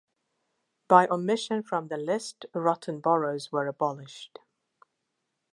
[0.87, 4.39] By omission from the list rotten boroughs were abolished.